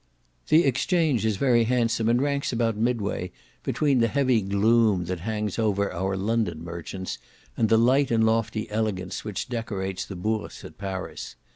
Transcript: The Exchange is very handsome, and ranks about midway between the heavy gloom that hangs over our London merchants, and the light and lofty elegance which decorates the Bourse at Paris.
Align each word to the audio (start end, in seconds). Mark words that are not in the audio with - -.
The 0.47 0.65
Exchange 0.65 1.27
is 1.27 1.37
very 1.37 1.65
handsome, 1.65 2.09
and 2.09 2.19
ranks 2.19 2.51
about 2.51 2.75
midway 2.75 3.31
between 3.61 3.99
the 3.99 4.07
heavy 4.07 4.41
gloom 4.41 5.05
that 5.05 5.19
hangs 5.19 5.59
over 5.59 5.93
our 5.93 6.17
London 6.17 6.63
merchants, 6.63 7.19
and 7.55 7.69
the 7.69 7.77
light 7.77 8.09
and 8.09 8.25
lofty 8.25 8.67
elegance 8.71 9.23
which 9.23 9.47
decorates 9.47 10.03
the 10.03 10.15
Bourse 10.15 10.65
at 10.65 10.79
Paris. 10.79 11.35